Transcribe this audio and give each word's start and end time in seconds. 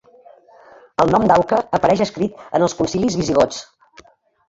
El 1.05 1.13
nom 1.17 1.27
d'Auca 1.33 1.61
apareix 1.81 2.03
escrit 2.09 2.43
en 2.61 2.69
els 2.71 2.79
concilis 2.83 3.23
visigots. 3.25 3.65